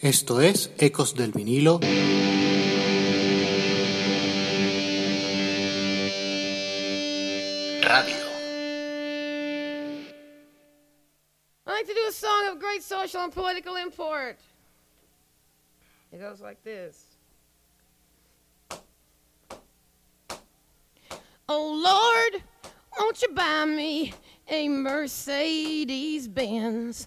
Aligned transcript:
Esto 0.00 0.40
es 0.40 0.70
Ecos 0.78 1.14
del 1.14 1.30
vinilo. 1.30 1.78
Radio. 7.82 8.16
I 11.66 11.70
like 11.70 11.86
to 11.86 11.94
do 11.94 12.06
a 12.08 12.12
song 12.12 12.48
of 12.50 12.58
great 12.58 12.82
social 12.82 13.22
and 13.22 13.32
political 13.32 13.76
import. 13.76 14.38
It 16.12 16.20
goes 16.20 16.40
like 16.40 16.62
this. 16.64 17.04
Oh 21.48 22.32
Lord, 22.32 22.42
won't 22.98 23.22
you 23.22 23.28
buy 23.28 23.64
me 23.64 24.12
a 24.48 24.68
Mercedes 24.68 26.26
Benz? 26.26 27.06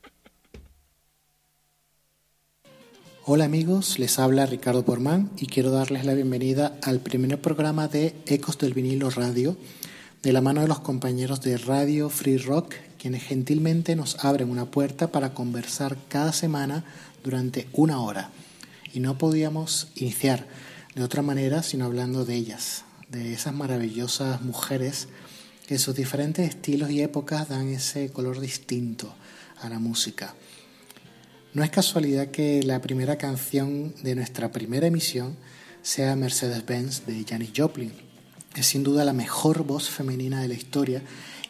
Hola 3.33 3.45
amigos, 3.45 3.97
les 3.97 4.19
habla 4.19 4.45
Ricardo 4.45 4.83
Porman 4.83 5.31
y 5.37 5.45
quiero 5.45 5.71
darles 5.71 6.03
la 6.03 6.13
bienvenida 6.13 6.77
al 6.83 6.99
primer 6.99 7.39
programa 7.39 7.87
de 7.87 8.13
Ecos 8.25 8.57
del 8.57 8.73
vinilo 8.73 9.09
radio 9.09 9.55
de 10.21 10.33
la 10.33 10.41
mano 10.41 10.59
de 10.59 10.67
los 10.67 10.81
compañeros 10.81 11.39
de 11.39 11.57
Radio 11.57 12.09
Free 12.09 12.35
Rock, 12.35 12.75
quienes 12.99 13.23
gentilmente 13.23 13.95
nos 13.95 14.21
abren 14.25 14.49
una 14.49 14.65
puerta 14.65 15.13
para 15.13 15.33
conversar 15.33 15.95
cada 16.09 16.33
semana 16.33 16.83
durante 17.23 17.69
una 17.71 18.01
hora. 18.01 18.31
Y 18.93 18.99
no 18.99 19.17
podíamos 19.17 19.87
iniciar 19.95 20.45
de 20.93 21.01
otra 21.01 21.21
manera 21.21 21.63
sino 21.63 21.85
hablando 21.85 22.25
de 22.25 22.35
ellas, 22.35 22.83
de 23.07 23.31
esas 23.31 23.53
maravillosas 23.53 24.41
mujeres 24.41 25.07
que 25.67 25.75
en 25.75 25.79
sus 25.79 25.95
diferentes 25.95 26.49
estilos 26.49 26.91
y 26.91 27.01
épocas 27.01 27.47
dan 27.47 27.69
ese 27.69 28.11
color 28.11 28.41
distinto 28.41 29.15
a 29.61 29.69
la 29.69 29.79
música. 29.79 30.35
No 31.53 31.65
es 31.65 31.69
casualidad 31.69 32.27
que 32.27 32.63
la 32.63 32.79
primera 32.79 33.17
canción 33.17 33.93
de 34.03 34.15
nuestra 34.15 34.53
primera 34.53 34.87
emisión 34.87 35.35
sea 35.81 36.15
Mercedes-Benz 36.15 37.05
de 37.05 37.25
Janis 37.27 37.51
Joplin. 37.53 37.91
Es 38.55 38.67
sin 38.67 38.83
duda 38.83 39.03
la 39.03 39.11
mejor 39.11 39.65
voz 39.65 39.89
femenina 39.89 40.41
de 40.41 40.47
la 40.47 40.53
historia 40.53 41.01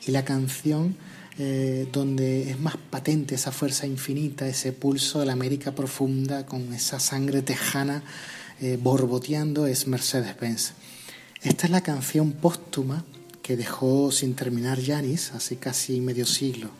y 0.07 0.09
la 0.09 0.25
canción 0.25 0.95
eh, 1.37 1.87
donde 1.91 2.49
es 2.49 2.59
más 2.59 2.77
patente 2.77 3.35
esa 3.35 3.51
fuerza 3.51 3.85
infinita, 3.85 4.47
ese 4.47 4.71
pulso 4.71 5.19
de 5.19 5.27
la 5.27 5.33
América 5.33 5.73
profunda 5.73 6.47
con 6.47 6.73
esa 6.73 6.99
sangre 6.99 7.43
tejana 7.43 8.01
eh, 8.59 8.79
borboteando 8.81 9.67
es 9.67 9.85
Mercedes-Benz. 9.85 10.73
Esta 11.43 11.67
es 11.67 11.71
la 11.71 11.81
canción 11.81 12.31
póstuma 12.31 13.05
que 13.43 13.55
dejó 13.55 14.11
sin 14.11 14.33
terminar 14.33 14.83
Janis 14.83 15.31
hace 15.33 15.57
casi 15.57 16.01
medio 16.01 16.25
siglo. 16.25 16.71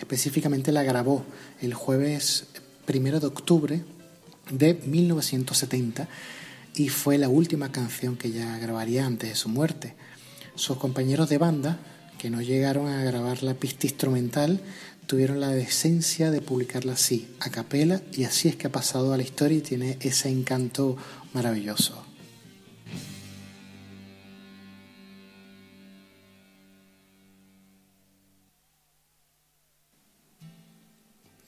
Específicamente 0.00 0.72
la 0.72 0.82
grabó 0.82 1.24
el 1.60 1.72
jueves 1.72 2.48
primero 2.84 3.20
de 3.20 3.26
octubre 3.26 3.82
de 4.50 4.74
1970 4.74 6.08
y 6.74 6.88
fue 6.88 7.18
la 7.18 7.28
última 7.28 7.70
canción 7.70 8.16
que 8.16 8.28
ella 8.28 8.58
grabaría 8.58 9.06
antes 9.06 9.30
de 9.30 9.36
su 9.36 9.48
muerte. 9.48 9.94
Sus 10.54 10.76
compañeros 10.76 11.28
de 11.28 11.38
banda, 11.38 11.78
que 12.18 12.30
no 12.30 12.42
llegaron 12.42 12.88
a 12.88 13.04
grabar 13.04 13.42
la 13.42 13.54
pista 13.54 13.86
instrumental, 13.86 14.60
tuvieron 15.06 15.40
la 15.40 15.50
decencia 15.50 16.30
de 16.30 16.40
publicarla 16.40 16.94
así, 16.94 17.28
a 17.40 17.50
capela, 17.50 18.00
y 18.12 18.24
así 18.24 18.48
es 18.48 18.56
que 18.56 18.66
ha 18.66 18.72
pasado 18.72 19.12
a 19.12 19.16
la 19.16 19.22
historia 19.22 19.58
y 19.58 19.62
tiene 19.62 19.98
ese 20.00 20.28
encanto 20.28 20.96
maravilloso. 21.32 22.13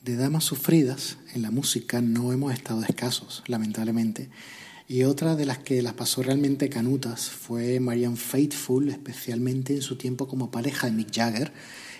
De 0.07 0.15
damas 0.15 0.45
sufridas 0.45 1.17
en 1.33 1.41
la 1.41 1.51
música 1.51 1.99
no 1.99 2.31
hemos 2.31 2.53
estado 2.53 2.81
escasos, 2.81 3.43
lamentablemente. 3.45 4.29
Y 4.87 5.03
otra 5.03 5.35
de 5.35 5.45
las 5.45 5.57
que 5.57 5.81
las 5.81 5.95
pasó 5.95 6.23
realmente 6.23 6.69
canutas 6.69 7.29
fue 7.29 7.81
Marianne 7.81 8.15
Faithfull, 8.15 8.87
especialmente 8.87 9.73
en 9.73 9.81
su 9.81 9.97
tiempo 9.97 10.25
como 10.29 10.49
pareja 10.49 10.87
de 10.87 10.93
Mick 10.93 11.13
Jagger. 11.13 11.51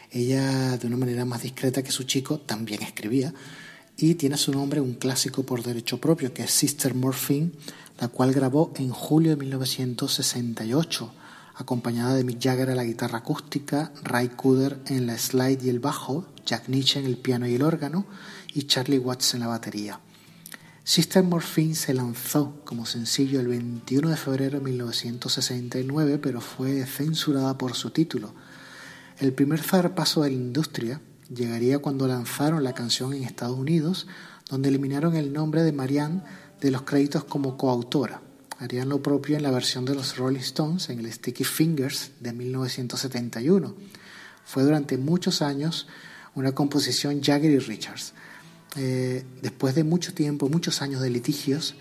Ella, 0.10 0.78
de 0.78 0.88
una 0.88 0.96
manera 0.96 1.26
más 1.26 1.44
discreta 1.44 1.84
que 1.84 1.92
su 1.92 2.04
chico, 2.04 2.40
también 2.40 2.82
escribía 2.82 3.34
y 3.98 4.16
tiene 4.16 4.36
a 4.36 4.38
su 4.38 4.54
nombre 4.54 4.80
un 4.80 4.94
clásico 4.94 5.44
por 5.44 5.62
derecho 5.62 6.00
propio, 6.00 6.34
que 6.34 6.44
es 6.44 6.52
Sister 6.52 6.96
Morphine, 6.96 7.52
la 8.00 8.08
cual 8.08 8.32
grabó 8.32 8.72
en 8.78 8.90
julio 8.90 9.32
de 9.32 9.36
1968, 9.36 11.14
acompañada 11.56 12.16
de 12.16 12.24
Mick 12.24 12.42
Jagger 12.42 12.70
a 12.70 12.76
la 12.76 12.86
guitarra 12.86 13.18
acústica, 13.18 13.92
Ray 14.02 14.30
Cooder 14.30 14.80
en 14.86 15.08
la 15.08 15.18
slide 15.18 15.62
y 15.62 15.68
el 15.68 15.82
bajo, 15.82 16.26
Jack 16.48 16.70
Nietzsche 16.70 17.00
en 17.00 17.06
el 17.06 17.18
piano 17.18 17.46
y 17.46 17.56
el 17.56 17.62
órgano 17.62 18.06
y 18.54 18.64
Charlie 18.64 18.98
Watts 18.98 19.34
en 19.34 19.42
la 19.42 19.48
batería. 19.48 20.00
Sister 20.84 21.22
Morphine 21.22 21.76
se 21.76 21.94
lanzó 21.94 22.62
como 22.64 22.86
sencillo 22.86 23.42
el 23.42 23.50
21 23.50 24.10
de 24.10 24.16
febrero 24.16 24.58
de 24.58 24.64
1969, 24.64 26.18
pero 26.18 26.40
fue 26.40 26.86
censurada 26.86 27.58
por 27.58 27.76
su 27.76 27.92
título. 27.92 28.34
El 29.20 29.34
primer 29.34 29.62
zarpazo 29.62 30.22
de 30.24 30.30
la 30.30 30.36
industria 30.36 31.02
llegaría 31.30 31.80
cuando 31.80 32.08
lanzaron 32.08 32.64
la 32.64 32.74
canción 32.74 33.14
en 33.14 33.24
Estados 33.24 33.58
Unidos, 33.58 34.08
donde 34.50 34.70
eliminaron 34.70 35.18
el 35.18 35.34
nombre 35.34 35.64
de 35.64 35.74
Marianne 35.74 36.22
de 36.62 36.72
los 36.72 36.84
créditos 36.84 37.26
como 37.26 37.58
coautora. 37.58 38.22
Harían 38.58 38.88
lo 38.88 39.04
propio 39.04 39.36
en 39.36 39.44
la 39.44 39.52
versión 39.52 39.84
de 39.84 39.94
los 39.94 40.16
Rolling 40.16 40.40
Stones 40.40 40.90
en 40.90 41.00
el 41.00 41.12
Sticky 41.12 41.44
Fingers 41.44 42.12
de 42.22 42.32
1971. 42.32 43.76
Fue 44.46 44.64
durante 44.64 44.98
muchos 44.98 45.42
años 45.42 45.88
una 46.38 46.52
composición 46.52 47.22
Jagger 47.22 47.52
y 47.52 47.58
Richards. 47.58 48.14
Eh, 48.76 49.26
después 49.42 49.74
de 49.74 49.84
mucho 49.84 50.14
tiempo, 50.14 50.50
muchos 50.50 50.84
años 50.84 51.02
de 51.02 51.10
litigios, 51.10 51.76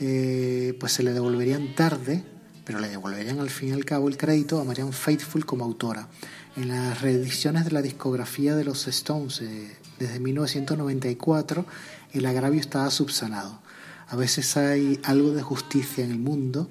eh, 0.00 0.76
pues 0.78 0.92
se 0.92 1.02
le 1.02 1.14
devolverían 1.14 1.74
tarde, 1.74 2.22
pero 2.66 2.78
le 2.78 2.90
devolverían 2.90 3.40
al 3.40 3.48
fin 3.48 3.70
y 3.70 3.72
al 3.72 3.86
cabo 3.86 4.08
el 4.08 4.18
crédito 4.18 4.60
a 4.60 4.64
Marianne 4.64 4.92
Faithfull 4.92 5.46
como 5.46 5.64
autora. 5.64 6.08
En 6.56 6.68
las 6.68 7.00
reediciones 7.00 7.64
de 7.64 7.70
la 7.70 7.80
discografía 7.80 8.54
de 8.54 8.64
los 8.64 8.86
Stones 8.86 9.40
eh, 9.40 9.74
desde 9.98 10.20
1994, 10.20 11.64
el 12.12 12.26
agravio 12.26 12.60
estaba 12.60 12.90
subsanado. 12.90 13.62
A 14.08 14.16
veces 14.16 14.58
hay 14.58 15.00
algo 15.04 15.32
de 15.32 15.40
justicia 15.40 16.04
en 16.04 16.10
el 16.10 16.18
mundo 16.18 16.68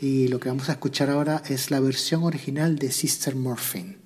y 0.00 0.28
lo 0.28 0.38
que 0.38 0.48
vamos 0.48 0.68
a 0.68 0.72
escuchar 0.72 1.10
ahora 1.10 1.42
es 1.48 1.72
la 1.72 1.80
versión 1.80 2.22
original 2.22 2.76
de 2.76 2.92
Sister 2.92 3.34
Morphine. 3.34 3.99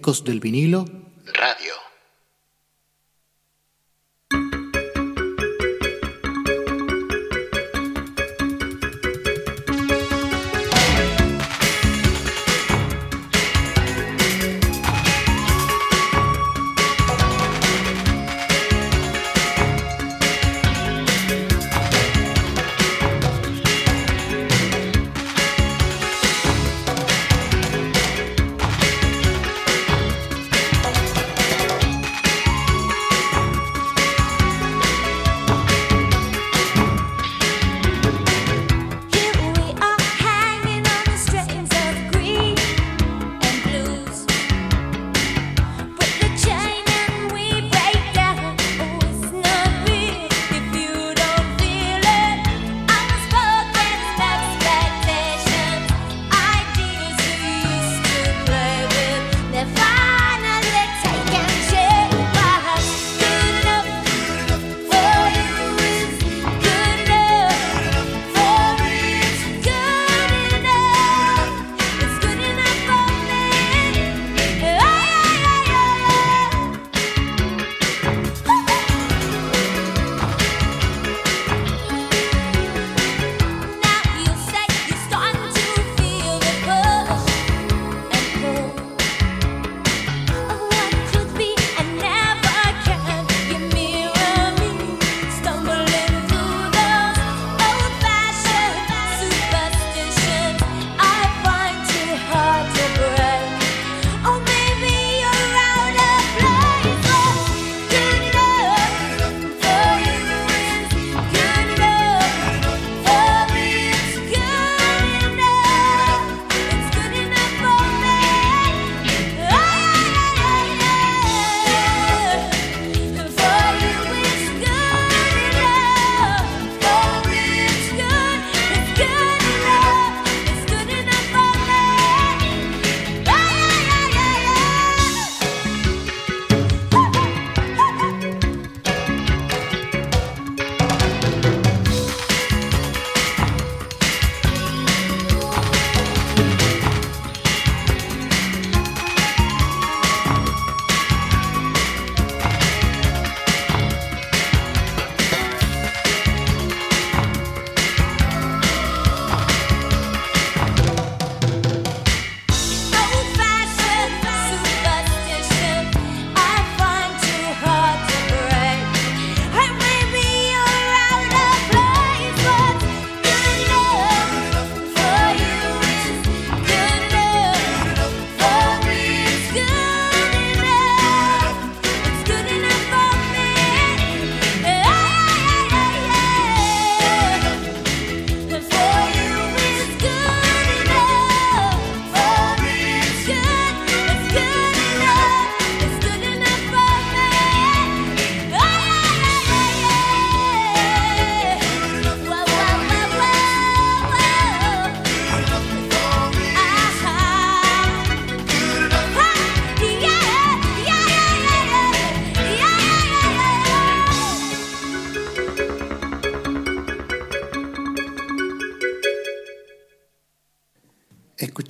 Ecos 0.00 0.24
del 0.24 0.40
vinilo. 0.40 0.99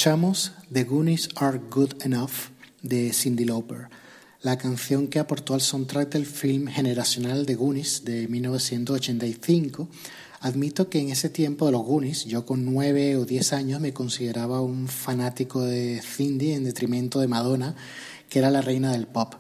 Escuchamos 0.01 0.53
The 0.73 0.85
Goonies 0.85 1.29
Are 1.37 1.59
Good 1.59 2.03
Enough 2.05 2.49
de 2.81 3.13
Cindy 3.13 3.45
Lauper, 3.45 3.91
la 4.41 4.57
canción 4.57 5.09
que 5.09 5.19
aportó 5.19 5.53
al 5.53 5.61
soundtrack 5.61 6.09
del 6.09 6.25
film 6.25 6.69
generacional 6.69 7.45
de 7.45 7.55
Goonies 7.55 8.03
de 8.07 8.27
1985. 8.27 9.91
Admito 10.41 10.89
que 10.89 11.01
en 11.01 11.11
ese 11.11 11.29
tiempo 11.29 11.67
de 11.67 11.73
los 11.73 11.83
Goonies, 11.83 12.25
yo 12.25 12.47
con 12.47 12.65
nueve 12.65 13.19
o 13.19 13.27
diez 13.27 13.53
años 13.53 13.83
me 13.83 13.93
consideraba 13.93 14.63
un 14.63 14.89
fanático 14.89 15.61
de 15.61 16.01
Cindy 16.01 16.53
en 16.53 16.65
detrimento 16.65 17.21
de 17.21 17.29
Madonna, 17.29 17.75
que 18.31 18.39
era 18.39 18.49
la 18.49 18.63
reina 18.63 18.93
del 18.93 19.07
pop. 19.07 19.35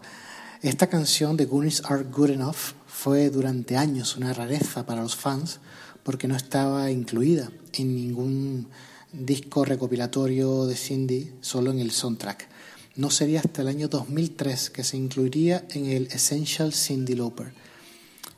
Esta 0.61 0.89
canción 0.89 1.39
de 1.39 1.47
Goonies 1.47 1.85
Are 1.87 2.03
Good 2.03 2.33
Enough 2.33 2.75
fue 2.87 3.31
durante 3.31 3.79
años 3.79 4.15
una 4.19 4.35
rareza 4.35 4.85
para 4.85 5.01
los 5.01 5.17
fans 5.17 5.59
porque 6.03 6.29
no 6.29 6.37
estaba 6.37 6.91
incluida 6.91 7.51
en 7.73 7.97
ningún 7.97 8.69
disco 9.13 9.65
recopilatorio 9.65 10.67
de 10.67 10.77
Cindy 10.77 11.33
solo 11.41 11.71
en 11.71 11.81
el 11.81 11.91
soundtrack. 11.91 12.49
No 12.97 13.11
sería 13.11 13.41
hasta 13.41 13.63
el 13.63 13.69
año 13.69 13.89
2003 13.89 14.71
que 14.71 14.85
se 14.85 14.97
incluiría 14.97 15.65
en 15.71 15.87
el 15.87 16.07
Essential 16.09 16.73
Cindy 16.73 17.15
Lauper. 17.15 17.53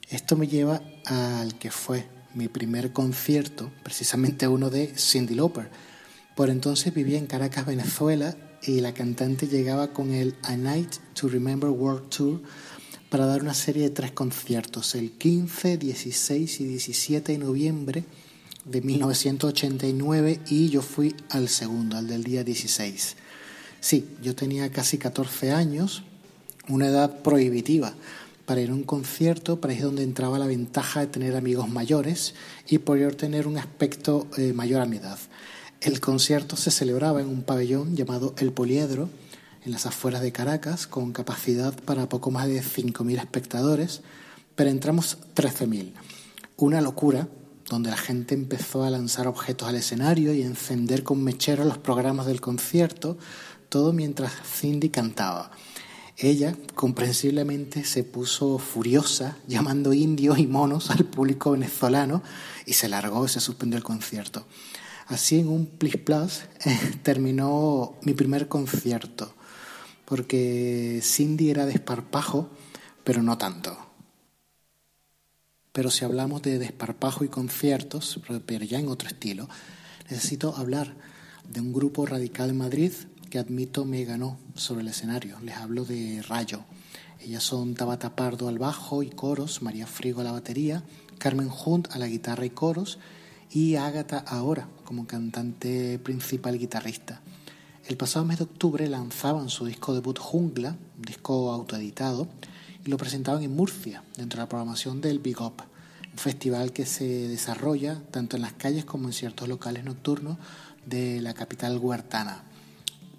Esto 0.09 0.37
me 0.37 0.47
lleva 0.47 0.83
al 1.07 1.59
que 1.59 1.71
fue 1.71 2.07
mi 2.35 2.49
primer 2.49 2.93
concierto, 2.93 3.71
precisamente 3.83 4.49
uno 4.49 4.71
de 4.71 4.93
Cindy 4.97 5.35
Lauper. 5.35 5.71
Por 6.37 6.49
entonces 6.51 6.95
vivía 6.95 7.19
en 7.19 7.27
Caracas, 7.27 7.67
Venezuela, 7.67 8.37
y 8.63 8.81
la 8.81 8.95
cantante 8.95 9.49
llegaba 9.49 9.93
con 9.93 10.13
el 10.13 10.37
A 10.43 10.57
Night 10.57 10.95
to 11.15 11.29
Remember 11.29 11.71
World 11.71 12.09
Tour 12.11 12.43
para 13.11 13.27
dar 13.27 13.43
una 13.43 13.55
serie 13.55 13.83
de 13.83 13.91
tres 13.91 14.13
conciertos, 14.13 14.95
el 14.95 15.11
15, 15.13 15.77
16 15.77 16.61
y 16.61 16.65
17 16.65 17.33
de 17.33 17.39
noviembre 17.39 18.05
de 18.65 18.81
1989 18.81 20.41
y 20.49 20.69
yo 20.69 20.83
fui 20.83 21.15
al 21.31 21.49
segundo, 21.49 21.97
al 21.97 22.07
del 22.07 22.25
día 22.25 22.45
16. 22.45 23.17
Sí, 23.81 24.09
yo 24.23 24.35
tenía 24.35 24.71
casi 24.71 24.99
14 24.99 25.51
años, 25.53 26.03
una 26.69 26.87
edad 26.87 27.23
prohibitiva 27.23 27.95
para 28.47 28.61
ir 28.61 28.71
a 28.71 28.75
un 28.75 28.83
concierto, 28.83 29.61
para 29.61 29.73
ir 29.73 29.83
donde 29.83 30.03
entraba 30.03 30.39
la 30.39 30.47
ventaja 30.47 31.01
de 31.01 31.07
tener 31.07 31.37
amigos 31.37 31.69
mayores 31.69 32.35
y 32.69 32.79
poder 32.79 33.15
tener 33.15 33.47
un 33.47 33.59
aspecto 33.59 34.27
eh, 34.37 34.53
mayor 34.53 34.83
a 34.83 34.87
mi 34.87 34.97
edad. 34.97 35.19
El 35.81 36.01
concierto 36.01 36.57
se 36.57 36.71
celebraba 36.71 37.21
en 37.21 37.29
un 37.29 37.43
pabellón 37.43 37.97
llamado 37.97 38.35
El 38.39 38.53
Poliedro, 38.53 39.09
en 39.65 39.73
las 39.73 39.87
afueras 39.87 40.23
de 40.23 40.33
Caracas, 40.33 40.87
con 40.87 41.13
capacidad 41.13 41.75
para 41.85 42.09
poco 42.09 42.31
más 42.31 42.47
de 42.47 42.63
5.000 42.63 43.19
espectadores, 43.19 44.03
pero 44.55 44.71
entramos 44.71 45.19
13.000. 45.35 45.93
Una 46.57 46.81
locura, 46.81 47.29
donde 47.73 47.91
la 47.91 47.97
gente 47.97 48.35
empezó 48.35 48.85
a 48.85 48.91
lanzar 48.91 49.27
objetos 49.27 49.67
al 49.67 49.77
escenario 49.77 50.35
y 50.35 50.43
encender 50.43 51.03
con 51.03 51.25
mechero 51.25 51.65
los 51.65 51.79
programas 51.79 52.27
del 52.27 52.43
concierto, 52.43 53.17
todo 53.71 53.95
mientras 53.95 54.31
Cindy 54.45 54.91
cantaba. 54.91 55.51
Ella, 56.19 56.55
comprensiblemente, 56.75 57.85
se 57.85 58.05
puso 58.05 58.59
furiosa, 58.59 59.39
llamando 59.49 59.95
indios 59.95 60.39
y 60.39 60.47
monos 60.47 60.91
al 60.91 61.07
público 61.07 61.53
venezolano 61.53 62.23
y 62.67 62.75
se 62.75 62.91
largó 62.91 63.25
y 63.25 63.31
se 63.31 63.41
suspendió 63.41 63.79
el 63.79 63.85
concierto. 63.85 64.45
Así, 65.07 65.41
en 65.41 65.49
un 65.49 65.65
plis 65.65 65.97
plus, 65.97 66.43
terminó 67.03 67.95
mi 68.03 68.13
primer 68.13 68.49
concierto, 68.49 69.33
porque 70.05 71.01
Cindy 71.03 71.49
era 71.49 71.65
desparpajo, 71.65 72.51
pero 73.03 73.23
no 73.23 73.39
tanto. 73.39 73.92
Pero 75.73 75.91
si 75.91 76.05
hablamos 76.05 76.43
de 76.43 76.59
desparpajo 76.59 77.25
y 77.25 77.29
conciertos, 77.29 78.21
pero 78.45 78.65
ya 78.65 78.79
en 78.79 78.89
otro 78.89 79.09
estilo, 79.09 79.49
necesito 80.11 80.55
hablar 80.55 80.95
de 81.49 81.61
un 81.61 81.73
grupo 81.73 82.05
radical 82.05 82.51
en 82.51 82.59
Madrid 82.59 82.93
que 83.31 83.39
admito 83.39 83.87
me 83.87 84.05
ganó 84.05 84.39
sobre 84.55 84.83
el 84.83 84.89
escenario. 84.89 85.41
Les 85.41 85.57
hablo 85.57 85.87
de 85.87 86.23
Rayo. 86.29 86.65
Ellas 87.21 87.43
son 87.43 87.75
Tabata 87.75 88.15
Pardo 88.15 88.49
al 88.49 88.59
bajo 88.59 89.03
y 89.03 89.09
coros, 89.09 89.63
María 89.63 89.87
Frigo 89.87 90.21
a 90.21 90.25
la 90.25 90.33
batería, 90.33 90.83
Carmen 91.19 91.49
Hunt 91.51 91.89
a 91.93 91.99
la 91.99 92.07
guitarra 92.07 92.45
y 92.45 92.51
coros 92.51 92.99
y 93.51 93.77
Ágata 93.77 94.19
ahora 94.19 94.69
como 94.85 95.07
cantante 95.07 95.99
principal 95.99 96.59
guitarrista. 96.59 97.23
El 97.87 97.97
pasado 97.97 98.27
mes 98.27 98.39
de 98.39 98.45
octubre 98.45 98.87
lanzaban 98.89 99.49
su 99.49 99.65
disco 99.65 99.95
debut 99.95 100.19
Jungla, 100.19 100.77
un 100.99 101.03
disco 101.03 101.51
autoeditado, 101.51 102.29
y 102.85 102.91
lo 102.91 102.97
presentaban 102.97 103.43
en 103.43 103.55
Murcia, 103.55 104.03
dentro 104.17 104.39
de 104.39 104.45
la 104.45 104.49
programación 104.49 105.01
del 105.01 105.19
Big 105.19 105.41
Up, 105.41 105.63
un 106.13 106.19
festival 106.19 106.73
que 106.73 106.87
se 106.87 107.29
desarrolla 107.29 108.03
tanto 108.11 108.37
en 108.37 108.43
las 108.43 108.53
calles 108.53 108.85
como 108.85 109.09
en 109.09 109.13
ciertos 109.13 109.49
locales 109.49 109.85
nocturnos 109.85 110.39
de 110.87 111.21
la 111.21 111.33
capital 111.35 111.79
huertana 111.79 112.45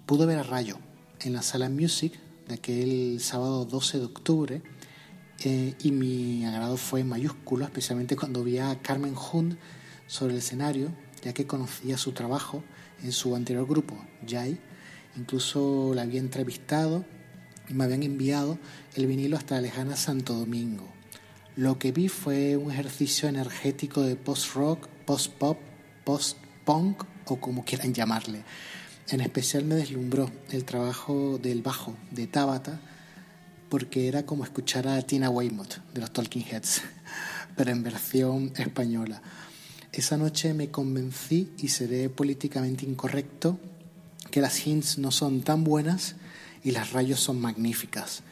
pude 0.06 0.26
ver 0.26 0.38
a 0.38 0.42
Rayo 0.42 0.78
en 1.20 1.32
la 1.32 1.42
sala 1.42 1.70
Music 1.70 2.12
de 2.46 2.54
aquel 2.54 3.20
sábado 3.20 3.64
12 3.64 3.98
de 3.98 4.04
octubre 4.04 4.62
eh, 5.44 5.74
y 5.82 5.92
mi 5.92 6.44
agrado 6.44 6.76
fue 6.76 7.04
mayúsculo, 7.04 7.64
especialmente 7.64 8.16
cuando 8.16 8.44
vi 8.44 8.58
a 8.58 8.80
Carmen 8.82 9.14
Hunt 9.16 9.58
sobre 10.06 10.34
el 10.34 10.40
escenario, 10.40 10.90
ya 11.22 11.32
que 11.32 11.46
conocía 11.46 11.96
su 11.96 12.12
trabajo 12.12 12.62
en 13.02 13.12
su 13.12 13.34
anterior 13.34 13.66
grupo, 13.66 13.96
Jai. 14.28 14.60
Incluso 15.16 15.92
la 15.94 16.02
había 16.02 16.20
entrevistado 16.20 17.04
me 17.68 17.84
habían 17.84 18.02
enviado 18.02 18.58
el 18.94 19.06
vinilo 19.06 19.36
hasta 19.36 19.56
la 19.56 19.62
lejana 19.62 19.96
Santo 19.96 20.34
Domingo. 20.34 20.86
Lo 21.56 21.78
que 21.78 21.92
vi 21.92 22.08
fue 22.08 22.56
un 22.56 22.70
ejercicio 22.70 23.28
energético 23.28 24.02
de 24.02 24.16
post-rock, 24.16 24.88
post-pop, 25.06 25.58
post-punk 26.04 27.04
o 27.26 27.40
como 27.40 27.64
quieran 27.64 27.94
llamarle 27.94 28.44
en 29.10 29.20
especial 29.20 29.64
me 29.64 29.74
deslumbró 29.74 30.30
el 30.50 30.64
trabajo 30.64 31.38
del 31.38 31.62
bajo 31.62 31.94
de 32.10 32.26
Tabata 32.26 32.80
porque 33.68 34.08
era 34.08 34.24
como 34.24 34.44
escuchar 34.44 34.88
a 34.88 35.00
Tina 35.02 35.28
Weymouth 35.30 35.76
de 35.92 36.00
los 36.00 36.12
Talking 36.12 36.44
Heads, 36.44 36.82
pero 37.56 37.70
en 37.70 37.82
versión 37.82 38.52
española. 38.56 39.20
Esa 39.92 40.16
noche 40.16 40.54
me 40.54 40.70
convencí 40.70 41.52
y 41.58 41.68
seré 41.68 42.08
políticamente 42.08 42.86
incorrecto 42.86 43.58
que 44.30 44.40
las 44.40 44.66
hints 44.66 44.98
no 44.98 45.10
son 45.10 45.42
tan 45.42 45.64
buenas 45.64 46.16
y 46.64 46.72
las 46.72 46.92
rayos 46.92 47.20
son 47.20 47.40
magníficas. 47.40 48.22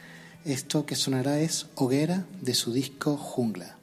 Esto 0.43 0.85
que 0.85 0.95
sonará 0.95 1.39
es 1.39 1.67
Hoguera 1.75 2.25
de 2.41 2.53
su 2.53 2.73
disco 2.73 3.15
Jungla. 3.15 3.77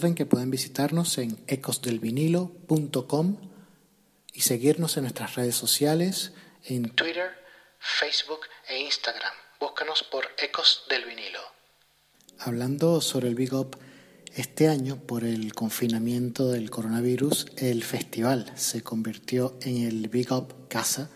Recuerden 0.00 0.14
que 0.16 0.24
pueden 0.24 0.50
visitarnos 0.50 1.18
en 1.18 1.44
ecosdelvinilo.com 1.46 3.36
y 4.32 4.40
seguirnos 4.40 4.96
en 4.96 5.02
nuestras 5.02 5.34
redes 5.34 5.54
sociales 5.54 6.32
en 6.64 6.88
Twitter, 6.94 7.32
Facebook 7.78 8.40
e 8.66 8.80
Instagram. 8.80 9.34
Búscanos 9.60 10.02
por 10.04 10.26
Ecos 10.38 10.84
del 10.88 11.04
Vinilo. 11.04 11.40
Hablando 12.38 13.02
sobre 13.02 13.28
el 13.28 13.34
Big 13.34 13.52
Up, 13.52 13.76
este 14.34 14.68
año, 14.68 14.96
por 14.96 15.22
el 15.22 15.52
confinamiento 15.52 16.48
del 16.48 16.70
coronavirus, 16.70 17.48
el 17.58 17.84
festival 17.84 18.50
se 18.56 18.82
convirtió 18.82 19.58
en 19.60 19.86
el 19.86 20.08
Big 20.08 20.32
Up 20.32 20.66
Casa 20.68 21.10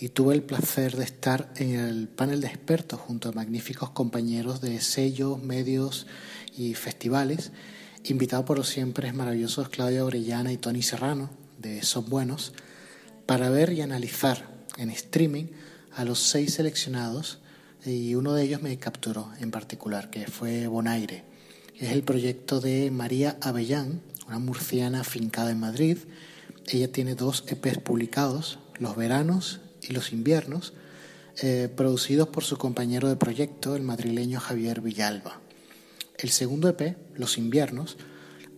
y 0.00 0.08
tuve 0.08 0.34
el 0.34 0.42
placer 0.42 0.96
de 0.96 1.04
estar 1.04 1.52
en 1.54 1.76
el 1.78 2.08
panel 2.08 2.40
de 2.40 2.48
expertos 2.48 2.98
junto 2.98 3.28
a 3.28 3.32
magníficos 3.32 3.90
compañeros 3.90 4.60
de 4.60 4.80
sellos, 4.80 5.40
medios 5.40 6.08
y 6.56 6.74
festivales, 6.74 7.52
invitados 8.10 8.46
por 8.46 8.58
los 8.58 8.68
siempre 8.68 9.12
maravillosos 9.12 9.68
Claudia 9.68 10.04
Orellana 10.04 10.52
y 10.52 10.56
Tony 10.56 10.82
Serrano 10.82 11.30
de 11.58 11.82
Son 11.82 12.08
Buenos, 12.08 12.52
para 13.26 13.50
ver 13.50 13.72
y 13.72 13.80
analizar 13.80 14.48
en 14.76 14.90
streaming 14.90 15.46
a 15.94 16.04
los 16.04 16.18
seis 16.18 16.54
seleccionados 16.54 17.40
y 17.84 18.14
uno 18.14 18.34
de 18.34 18.42
ellos 18.42 18.62
me 18.62 18.76
capturó 18.78 19.30
en 19.40 19.50
particular, 19.50 20.10
que 20.10 20.26
fue 20.26 20.66
Bonaire. 20.66 21.24
Es 21.78 21.92
el 21.92 22.02
proyecto 22.02 22.60
de 22.60 22.90
María 22.90 23.36
Avellán, 23.40 24.00
una 24.26 24.38
murciana 24.38 25.04
fincada 25.04 25.50
en 25.50 25.60
Madrid. 25.60 25.98
Ella 26.66 26.90
tiene 26.90 27.14
dos 27.14 27.44
EPs 27.46 27.78
publicados, 27.78 28.58
Los 28.78 28.96
Veranos 28.96 29.60
y 29.82 29.92
Los 29.92 30.12
Inviernos, 30.12 30.72
eh, 31.42 31.68
producidos 31.74 32.28
por 32.28 32.44
su 32.44 32.56
compañero 32.56 33.08
de 33.08 33.16
proyecto, 33.16 33.76
el 33.76 33.82
madrileño 33.82 34.40
Javier 34.40 34.80
Villalba. 34.80 35.40
El 36.18 36.30
segundo 36.30 36.68
EP, 36.68 36.96
Los 37.14 37.36
Inviernos, 37.36 37.98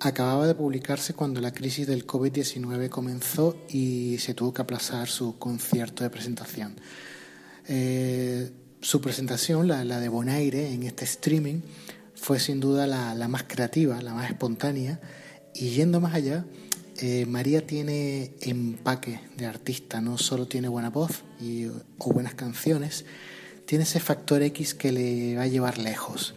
acababa 0.01 0.47
de 0.47 0.55
publicarse 0.55 1.15
cuando 1.15 1.41
la 1.41 1.53
crisis 1.53 1.87
del 1.87 2.07
COVID-19 2.07 2.89
comenzó 2.89 3.57
y 3.69 4.19
se 4.19 4.35
tuvo 4.35 4.55
que 4.55 4.63
aplazar 4.63 5.09
su 5.09 5.39
concierto 5.39 6.05
de 6.05 6.11
presentación. 6.11 6.77
Eh, 7.67 8.51
su 8.81 9.01
presentación, 9.01 9.67
la, 9.67 9.85
de 9.85 10.09
Bonaire, 10.09 10.73
en 10.73 10.85
este 10.85 11.05
streaming, 11.05 11.61
fue 12.15 12.39
sin 12.39 12.61
duda 12.61 12.87
la, 12.87 13.29
más 13.29 13.45
creativa, 13.45 14.01
la 14.03 14.15
más 14.15 14.31
espontánea, 14.31 15.01
y 15.53 15.71
yendo 15.71 16.01
más 16.01 16.15
allá, 16.15 16.45
eh, 17.01 17.27
María 17.27 17.67
tiene 17.67 18.35
empaque 18.41 19.21
de 19.37 19.47
artista, 19.47 20.01
no 20.01 20.17
solo 20.17 20.47
tiene 20.47 20.69
buena 20.69 20.91
voz 20.91 21.23
y, 21.41 21.67
o 21.67 22.13
buenas 22.13 22.35
canciones, 22.35 23.05
tiene 23.67 23.85
ese 23.85 24.01
factor 24.01 24.43
X 24.43 24.75
que 24.75 24.93
le 24.93 25.37
va 25.37 25.43
a 25.43 25.47
llevar 25.49 25.79
lejos. 25.79 26.35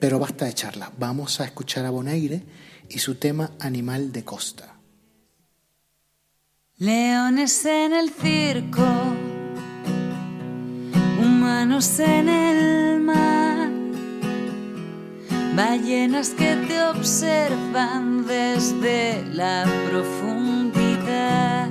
Pero 0.00 0.18
basta 0.18 0.44
de 0.44 0.54
charla, 0.54 0.92
vamos 0.98 1.40
a 1.40 1.44
escuchar 1.44 1.84
a 1.84 1.90
Bonaire 1.90 2.42
y 2.88 2.98
su 2.98 3.16
tema 3.16 3.50
Animal 3.58 4.12
de 4.12 4.24
Costa. 4.24 4.76
Leones 6.76 7.64
en 7.64 7.92
el 7.92 8.10
circo, 8.10 8.86
humanos 11.20 11.98
en 11.98 12.28
el 12.28 13.00
mar, 13.00 13.70
ballenas 15.56 16.30
que 16.30 16.54
te 16.68 16.80
observan 16.80 18.24
desde 18.24 19.24
la 19.32 19.64
profundidad, 19.90 21.68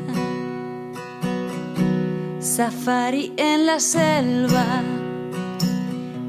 safari 2.41 3.33
en 3.37 3.65
la 3.65 3.79
selva 3.79 4.83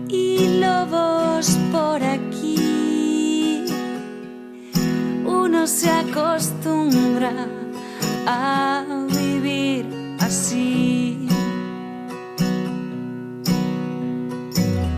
y 0.08 0.58
lobos 0.60 1.58
por 1.72 2.02
aquí. 2.02 3.64
Uno 5.26 5.66
se 5.66 5.90
acostumbra 5.90 7.32
a 8.26 8.84
vivir 9.08 9.86
así. 10.20 11.28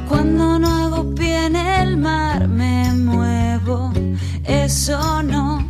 Cuando 0.08 0.58
no 0.58 0.68
hago 0.68 1.14
pie 1.14 1.46
en 1.46 1.56
el 1.56 1.96
mar 1.96 2.48
me 2.48 2.92
muevo, 2.94 3.92
eso 4.44 5.22
no 5.22 5.68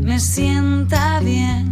me 0.00 0.18
sienta 0.18 1.20
bien, 1.20 1.71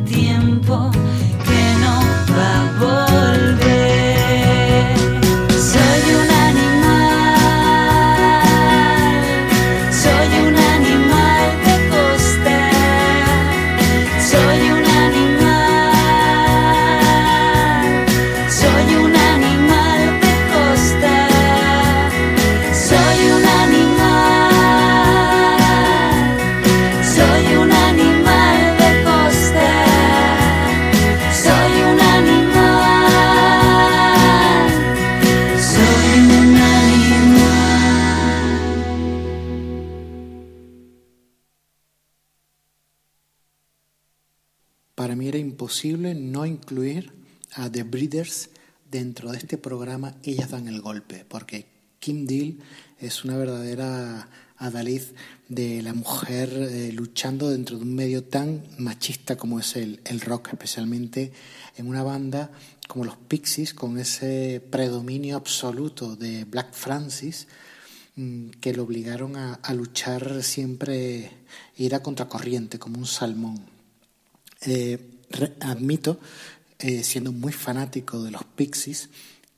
no 45.71 46.45
incluir 46.45 47.13
a 47.53 47.71
The 47.71 47.83
Breeders 47.83 48.49
dentro 48.91 49.31
de 49.31 49.37
este 49.37 49.57
programa 49.57 50.15
Ellas 50.23 50.51
dan 50.51 50.67
el 50.67 50.81
golpe, 50.81 51.25
porque 51.25 51.65
Kim 51.99 52.25
Deal 52.25 52.57
es 52.99 53.23
una 53.23 53.37
verdadera 53.37 54.27
adalid 54.57 55.01
de 55.47 55.81
la 55.81 55.93
mujer 55.93 56.49
eh, 56.51 56.91
luchando 56.91 57.49
dentro 57.49 57.77
de 57.77 57.83
un 57.83 57.95
medio 57.95 58.23
tan 58.23 58.63
machista 58.79 59.37
como 59.37 59.59
es 59.59 59.77
el, 59.77 60.01
el, 60.05 60.19
rock, 60.19 60.49
especialmente 60.51 61.31
en 61.77 61.87
una 61.87 62.03
banda 62.03 62.51
como 62.87 63.05
los 63.05 63.15
Pixies, 63.15 63.73
con 63.73 63.97
ese 63.97 64.61
predominio 64.69 65.37
absoluto 65.37 66.17
de 66.17 66.43
Black 66.43 66.73
Francis, 66.73 67.47
mm, 68.17 68.49
que 68.59 68.73
lo 68.73 68.83
obligaron 68.83 69.37
a, 69.37 69.53
a, 69.53 69.73
luchar 69.73 70.43
siempre, 70.43 71.31
ir 71.77 71.95
a 71.95 72.03
contracorriente, 72.03 72.77
como 72.77 72.99
un 72.99 73.07
salmón. 73.07 73.80
Eh, 74.65 74.99
admito, 75.59 76.19
eh, 76.79 77.03
siendo 77.03 77.31
muy 77.31 77.51
fanático 77.51 78.21
de 78.23 78.31
los 78.31 78.43
Pixies, 78.43 79.09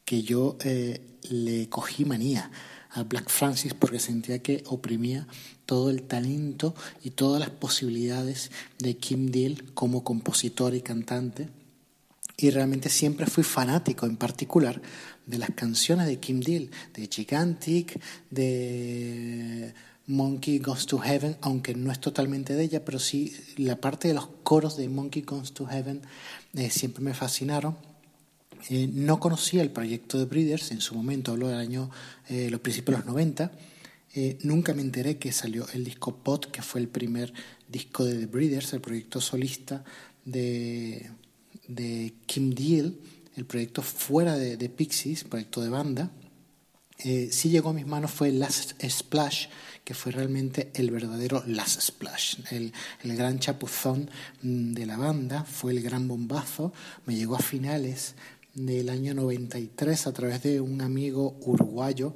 que 0.05 0.23
yo 0.23 0.57
eh, 0.63 1.01
le 1.29 1.67
cogí 1.69 2.05
manía 2.05 2.51
a 2.91 3.03
Black 3.03 3.29
Francis 3.29 3.73
porque 3.73 3.99
sentía 3.99 4.39
que 4.39 4.63
oprimía 4.67 5.27
todo 5.65 5.89
el 5.89 6.03
talento 6.03 6.75
y 7.03 7.11
todas 7.11 7.39
las 7.39 7.49
posibilidades 7.49 8.51
de 8.77 8.97
Kim 8.97 9.31
Deal 9.31 9.73
como 9.73 10.03
compositor 10.03 10.75
y 10.75 10.81
cantante. 10.81 11.49
Y 12.37 12.49
realmente 12.49 12.89
siempre 12.89 13.25
fui 13.25 13.43
fanático 13.43 14.05
en 14.05 14.17
particular 14.17 14.81
de 15.25 15.37
las 15.37 15.51
canciones 15.51 16.07
de 16.07 16.19
Kim 16.19 16.39
Deal, 16.39 16.69
de 16.93 17.07
Gigantic, 17.07 17.99
de 18.29 19.73
Monkey 20.07 20.59
Goes 20.59 20.85
to 20.85 20.99
Heaven, 20.99 21.37
aunque 21.41 21.73
no 21.73 21.91
es 21.91 21.99
totalmente 21.99 22.53
de 22.53 22.63
ella, 22.63 22.83
pero 22.83 22.99
sí 22.99 23.35
la 23.57 23.77
parte 23.77 24.07
de 24.07 24.13
los 24.13 24.27
coros 24.43 24.77
de 24.77 24.89
Monkey 24.89 25.21
Goes 25.21 25.53
to 25.53 25.65
Heaven 25.65 26.01
eh, 26.53 26.69
siempre 26.69 27.03
me 27.03 27.13
fascinaron. 27.13 27.77
Eh, 28.69 28.89
no 28.91 29.19
conocía 29.19 29.61
el 29.61 29.71
proyecto 29.71 30.17
de 30.17 30.25
Breeders 30.25 30.71
en 30.71 30.81
su 30.81 30.95
momento, 30.95 31.31
hablo 31.31 31.49
del 31.49 31.59
año, 31.59 31.89
eh, 32.29 32.49
los 32.49 32.61
principios 32.61 32.97
de 32.97 33.03
los 33.03 33.13
90. 33.13 33.51
Eh, 34.15 34.37
nunca 34.43 34.73
me 34.73 34.81
enteré 34.81 35.17
que 35.17 35.31
salió 35.31 35.67
el 35.73 35.83
disco 35.83 36.15
Pot, 36.15 36.49
que 36.51 36.61
fue 36.61 36.79
el 36.79 36.87
primer 36.87 37.33
disco 37.67 38.05
de 38.05 38.19
The 38.19 38.25
Breeders, 38.27 38.73
el 38.73 38.81
proyecto 38.81 39.19
solista 39.19 39.83
de, 40.23 41.09
de 41.67 42.13
Kim 42.25 42.53
Deal, 42.53 42.95
el 43.35 43.45
proyecto 43.45 43.81
fuera 43.81 44.37
de, 44.37 44.55
de 44.55 44.69
Pixies, 44.69 45.23
proyecto 45.23 45.61
de 45.61 45.69
banda. 45.69 46.11
Sí 46.97 47.49
llegó 47.49 47.71
a 47.71 47.73
mis 47.73 47.87
manos 47.87 48.11
fue 48.11 48.31
Last 48.31 48.81
Splash, 48.81 49.47
que 49.83 49.93
fue 49.93 50.11
realmente 50.11 50.71
el 50.75 50.91
verdadero 50.91 51.43
Last 51.45 51.81
Splash, 51.81 52.37
el, 52.51 52.73
el, 53.03 53.17
gran 53.17 53.39
chapuzón 53.39 54.09
mm, 54.41 54.73
de 54.73 54.85
la 54.85 54.97
banda, 54.97 55.43
fue 55.43 55.71
el 55.73 55.81
gran 55.81 56.07
bombazo, 56.07 56.73
me 57.05 57.15
llegó 57.15 57.35
a 57.35 57.39
finales 57.39 58.15
del 58.53 58.89
año 58.89 59.13
93 59.13 60.07
a 60.07 60.13
través 60.13 60.43
de 60.43 60.61
un 60.61 60.81
amigo 60.81 61.35
uruguayo 61.41 62.13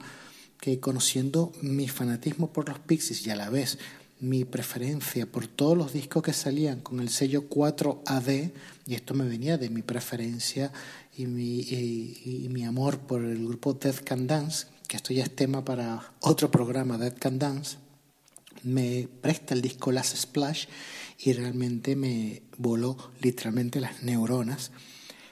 que 0.60 0.80
conociendo 0.80 1.52
mi 1.62 1.88
fanatismo 1.88 2.52
por 2.52 2.70
los 2.70 2.80
Pixies 2.80 3.26
y 3.26 3.30
a 3.30 3.36
la 3.36 3.50
vez 3.50 3.78
mi 4.20 4.46
preferencia 4.46 5.26
por 5.28 5.48
todos 5.48 5.78
los 5.78 5.94
discos 5.94 6.24
que 6.24 6.34
salían 6.34 6.82
con 6.82 7.00
el 7.00 7.10
sello 7.10 7.50
4AD, 7.50 8.52
y 8.88 8.96
esto 8.96 9.14
me 9.14 9.26
venía 9.26 9.58
de 9.58 9.70
mi 9.70 9.84
preferencia 9.84 10.72
y 11.16 11.28
mi, 11.28 11.60
y, 11.60 12.48
mi 12.50 12.64
amor 12.66 13.00
por 13.00 13.24
el 13.24 13.46
grupo 13.46 13.74
Dead 13.74 13.96
Can 14.04 14.26
Dance, 14.28 14.68
que 14.88 14.98
esto 14.98 15.14
ya 15.14 15.24
es 15.24 15.36
tema 15.36 15.64
para 15.66 16.14
otro 16.22 16.50
programa, 16.50 16.98
Dead 16.98 17.16
Can 17.18 17.40
Dance, 17.40 17.78
me 18.64 19.08
presta 19.22 19.54
el 19.54 19.62
disco 19.62 19.92
Last 19.92 20.16
Splash 20.16 20.66
y 21.20 21.34
realmente 21.34 21.96
me 21.96 22.44
voló 22.58 22.98
literalmente 23.22 23.80
las 23.80 24.04
neuronas. 24.04 24.72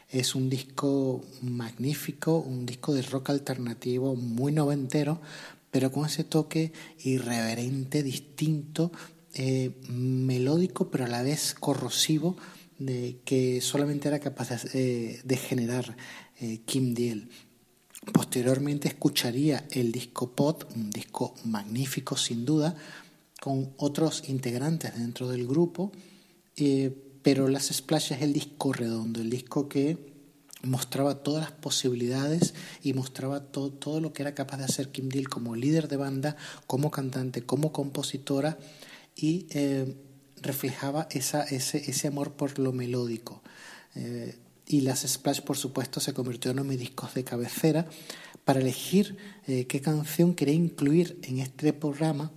Es 0.09 0.35
un 0.35 0.49
disco 0.49 1.23
magnífico, 1.41 2.37
un 2.37 2.65
disco 2.65 2.93
de 2.93 3.01
rock 3.01 3.31
alternativo 3.31 4.15
muy 4.15 4.51
noventero, 4.51 5.21
pero 5.71 5.91
con 5.91 6.05
ese 6.05 6.23
toque 6.23 6.71
irreverente, 7.03 8.03
distinto, 8.03 8.91
eh, 9.33 9.71
melódico, 9.89 10.89
pero 10.89 11.05
a 11.05 11.09
la 11.09 11.23
vez 11.23 11.53
corrosivo, 11.53 12.37
de, 12.77 13.19
que 13.25 13.61
solamente 13.61 14.07
era 14.07 14.19
capaz 14.19 14.49
de, 14.71 15.21
eh, 15.27 15.37
generar 15.37 15.97
eh, 16.39 16.61
Kim 16.65 16.93
Deal. 16.93 17.29
Posteriormente 18.11 18.87
escucharía 18.87 19.65
el 19.71 19.91
disco 19.91 20.31
Pod, 20.31 20.65
un 20.75 20.89
disco 20.89 21.33
magnífico 21.43 22.15
sin 22.17 22.45
duda, 22.45 22.75
con 23.41 23.73
otros 23.77 24.23
integrantes 24.27 24.97
dentro 24.97 25.27
del 25.29 25.47
grupo, 25.47 25.91
eh, 26.55 26.93
pero 27.21 27.47
Las 27.47 27.67
Splash 27.67 28.13
es 28.13 28.21
el 28.21 28.33
disco 28.33 28.73
redondo, 28.73 29.21
el 29.21 29.29
disco 29.29 29.67
que 29.67 30.13
mostraba 30.63 31.23
todas 31.23 31.43
las 31.43 31.51
posibilidades 31.51 32.53
y 32.81 32.93
mostraba 32.93 33.41
todo, 33.41 33.99
lo 33.99 34.13
que 34.13 34.23
era 34.23 34.35
capaz 34.35 34.57
de 34.57 34.65
hacer 34.65 34.89
Kim 34.89 35.09
Deal 35.09 35.29
como 35.29 35.55
líder 35.55 35.87
de 35.87 35.97
banda, 35.97 36.35
como 36.67 36.91
cantante, 36.91 37.43
como 37.43 37.71
compositora 37.71 38.57
y 39.15 39.47
eh, 39.51 39.95
reflejaba 40.41 41.07
esa, 41.11 41.43
ese, 41.43 41.89
ese 41.89 42.07
amor 42.07 42.33
por 42.33 42.59
lo 42.59 42.71
melódico. 42.71 43.41
Eh, 43.95 44.37
y 44.67 44.81
las 44.81 45.01
Splash, 45.01 45.41
por 45.41 45.57
supuesto, 45.57 45.99
se 45.99 46.13
convirtió 46.13 46.51
en 46.51 46.67
mis 46.67 46.79
discos 46.79 47.13
de 47.13 47.23
cabecera. 47.23 47.87
Para 48.43 48.59
elegir 48.59 49.17
eh, 49.47 49.65
qué 49.65 49.81
canción 49.81 50.35
quería 50.35 50.53
incluir 50.53 51.19
en 51.23 51.39
este 51.39 51.73
programa, 51.73 52.31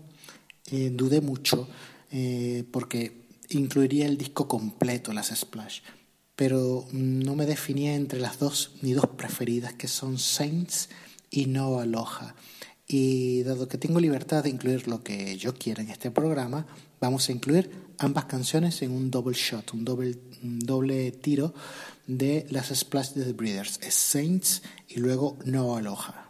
eh, 0.71 0.91
dudé 0.93 1.21
mucho, 1.21 1.69
eh, 2.11 2.65
porque 2.71 3.23
incluiría 3.51 4.07
el 4.07 4.17
disco 4.17 4.49
completo, 4.49 5.13
las 5.13 5.29
Splash, 5.29 5.81
pero 6.37 6.87
no 6.93 7.35
me 7.35 7.47
definía 7.47 7.95
entre 7.95 8.21
las 8.21 8.39
dos, 8.39 8.73
ni 8.83 8.93
dos 8.93 9.07
preferidas, 9.17 9.75
que 9.75 9.89
son 9.89 10.19
Saints 10.19 10.89
y 11.31 11.47
No 11.47 11.79
Aloha. 11.79 12.35
Y 12.87 13.43
dado 13.43 13.69
que 13.69 13.77
tengo 13.77 14.01
libertad 14.01 14.45
de 14.45 14.51
incluir 14.51 14.89
lo 14.89 15.03
que 15.03 15.37
yo 15.37 15.55
quiera 15.55 15.83
en 15.83 15.91
este 15.91 16.11
programa, 16.11 16.67
vamos 17.01 17.29
a 17.29 17.33
incluir 17.33 17.71
ambas 17.99 18.25
canciones 18.27 18.81
en 18.81 18.93
un 18.93 19.11
double 19.11 19.37
shot, 19.37 19.75
un 19.75 19.85
doble, 19.85 20.19
un 20.43 20.59
doble 20.61 21.11
tiro 21.13 21.53
de 22.09 22.47
las 22.51 22.69
Splash 22.69 23.11
de 23.11 23.25
The 23.25 23.33
Breeders, 23.35 23.79
Saints 23.89 24.63
y 24.89 24.99
luego 24.99 25.37
No 25.45 25.77
Aloha. 25.77 26.29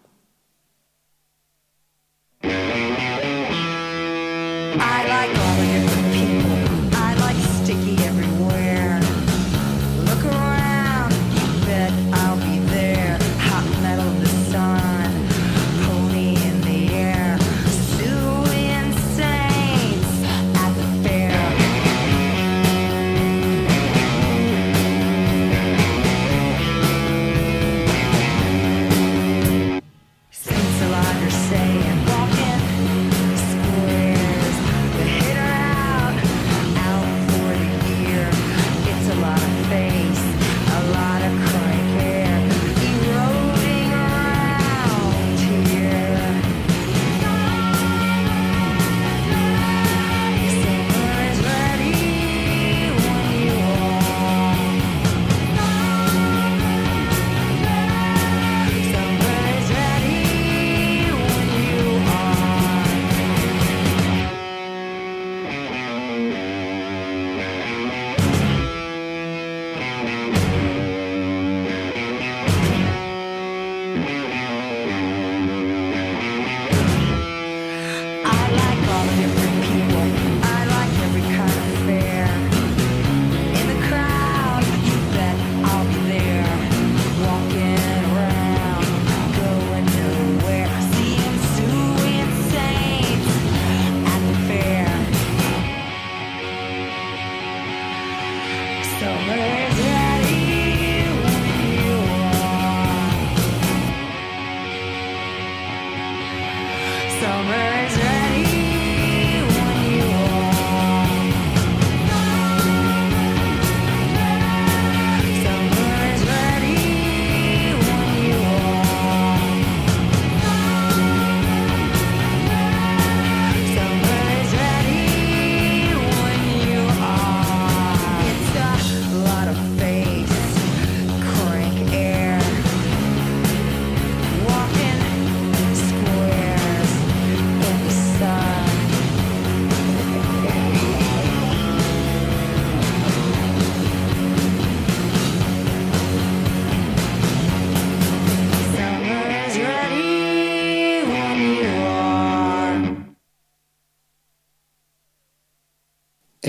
summer. 98.99 99.68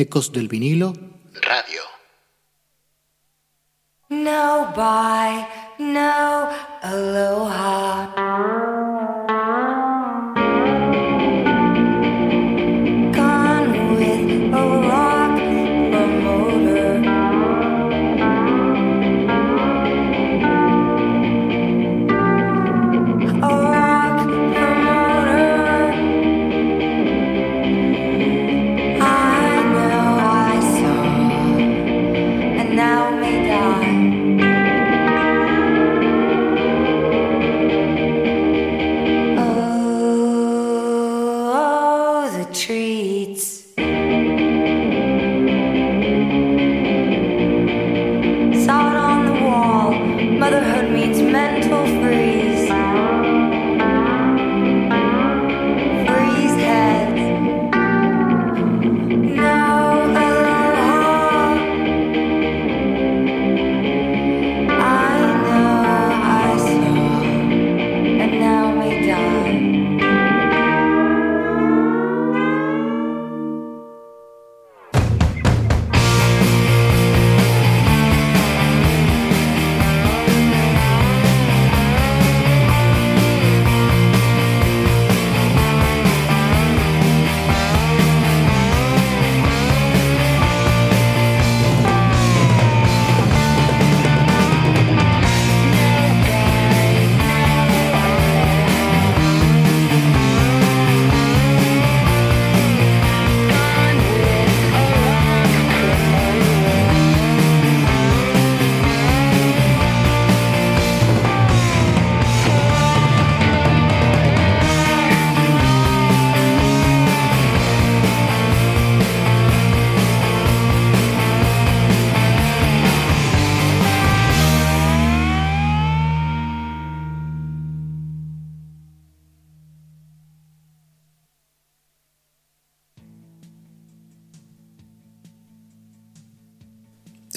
Ecos 0.09 0.31
del 0.31 0.47
vinilo. 0.47 1.08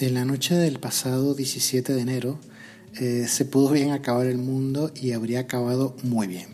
En 0.02 0.14
la 0.14 0.24
noche 0.24 0.56
del 0.56 0.80
pasado 0.80 1.32
17 1.32 1.92
de 1.92 2.00
enero 2.00 2.40
eh, 2.96 3.26
se 3.28 3.44
pudo 3.44 3.70
bien 3.70 3.92
acabar 3.92 4.26
el 4.26 4.36
mundo 4.36 4.90
y 5.00 5.12
habría 5.12 5.38
acabado 5.38 5.96
muy 6.02 6.26
bien. 6.26 6.48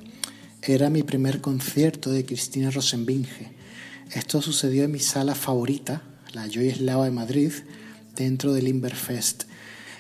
Era 0.61 0.90
mi 0.90 1.03
primer 1.03 1.40
concierto 1.40 2.11
de 2.11 2.26
Cristina 2.26 2.70
Rosenbinge. 2.70 3.53
Esto 4.12 4.42
sucedió 4.42 4.84
en 4.84 4.90
mi 4.90 4.99
sala 4.99 5.34
favorita, 5.34 6.03
la 6.34 6.46
Joy 6.46 6.68
Eslava 6.68 7.07
de 7.07 7.11
Madrid, 7.11 7.53
dentro 8.14 8.53
del 8.53 8.68
Inverfest. 8.68 9.44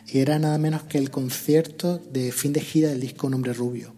Y 0.06 0.18
era 0.18 0.38
nada 0.38 0.58
menos 0.58 0.82
que 0.82 0.98
el 0.98 1.10
concierto 1.10 2.02
de 2.12 2.32
fin 2.32 2.52
de 2.52 2.60
gira 2.60 2.90
del 2.90 3.00
disco 3.00 3.30
Nombre 3.30 3.54
Rubio. 3.54 3.94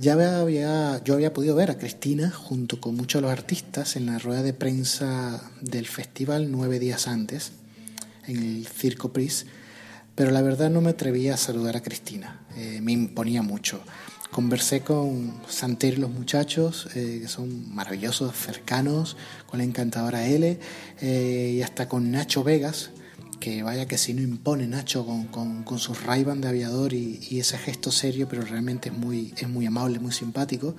Ya 0.00 0.14
había, 0.14 1.00
yo 1.04 1.14
había 1.14 1.32
podido 1.32 1.54
ver 1.54 1.70
a 1.70 1.78
Cristina 1.78 2.32
junto 2.32 2.80
con 2.80 2.96
muchos 2.96 3.22
de 3.22 3.28
los 3.28 3.38
artistas 3.38 3.94
en 3.94 4.06
la 4.06 4.18
rueda 4.18 4.42
de 4.42 4.52
prensa 4.52 5.48
del 5.60 5.86
festival 5.86 6.50
nueve 6.50 6.80
días 6.80 7.06
antes 7.06 7.52
en 8.26 8.36
el 8.36 8.66
Circo 8.66 9.12
Pris, 9.12 9.46
pero 10.14 10.30
la 10.30 10.42
verdad 10.42 10.70
no 10.70 10.80
me 10.80 10.90
atrevía 10.90 11.34
a 11.34 11.36
saludar 11.36 11.76
a 11.76 11.82
Cristina, 11.82 12.40
eh, 12.56 12.80
me 12.80 12.92
imponía 12.92 13.42
mucho. 13.42 13.80
Conversé 14.30 14.80
con 14.80 15.40
Santer 15.48 15.94
y 15.94 15.96
los 15.98 16.10
muchachos, 16.10 16.88
eh, 16.94 17.20
que 17.22 17.28
son 17.28 17.72
maravillosos, 17.74 18.34
cercanos, 18.34 19.16
con 19.46 19.58
la 19.58 19.64
encantadora 19.64 20.26
L, 20.26 20.58
eh, 21.00 21.52
y 21.56 21.62
hasta 21.62 21.88
con 21.88 22.10
Nacho 22.10 22.42
Vegas, 22.42 22.90
que 23.38 23.62
vaya 23.62 23.86
que 23.86 23.98
si 23.98 24.14
no 24.14 24.22
impone 24.22 24.66
Nacho 24.66 25.04
con, 25.04 25.26
con, 25.26 25.64
con 25.64 26.40
de 26.40 26.48
aviador 26.48 26.92
y, 26.94 27.38
ese 27.38 27.58
gesto 27.58 27.92
serio, 27.92 28.26
pero 28.28 28.42
realmente 28.42 28.88
es 28.88 28.96
muy, 28.96 29.34
es 29.36 29.48
muy 29.48 29.66
amable, 29.66 29.98
muy 29.98 30.12
simpático. 30.12 30.74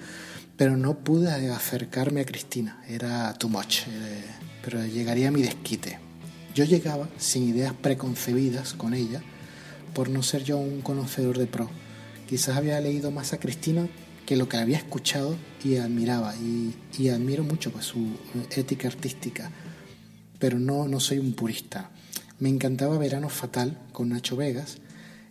Pero 0.57 0.77
no 0.77 0.99
pude 0.99 1.29
acercarme 1.51 2.21
a 2.21 2.25
Cristina, 2.25 2.81
era 2.87 3.33
too 3.33 3.49
much, 3.49 3.81
pero 4.63 4.85
llegaría 4.85 5.27
a 5.27 5.31
mi 5.31 5.41
desquite. 5.41 6.04
Yo 6.55 6.63
llegaba 6.63 7.09
sin 7.17 7.49
ideas 7.49 7.73
preconcebidas 7.73 8.71
con 8.71 8.93
ella, 8.93 9.21
por 9.93 10.07
no 10.07 10.23
ser 10.23 10.45
yo 10.45 10.57
un 10.57 10.79
conocedor 10.79 11.37
de 11.37 11.47
pro. 11.47 11.69
Quizás 12.29 12.55
había 12.55 12.79
leído 12.79 13.11
más 13.11 13.33
a 13.33 13.41
Cristina 13.41 13.89
que 14.25 14.37
lo 14.37 14.47
que 14.47 14.55
había 14.55 14.77
escuchado 14.77 15.35
y 15.65 15.75
admiraba, 15.75 16.33
y, 16.37 17.09
admiro 17.09 17.43
mucho 17.43 17.73
pues, 17.73 17.83
su 17.83 18.07
ética 18.55 18.87
artística, 18.87 19.51
pero 20.39 20.57
no, 20.57 20.87
no 20.87 21.01
soy 21.01 21.19
un 21.19 21.33
purista. 21.33 21.91
Me 22.39 22.47
encantaba 22.47 22.97
Verano 22.97 23.27
Fatal 23.27 23.77
con 23.91 24.07
Nacho 24.07 24.37
Vegas, 24.37 24.77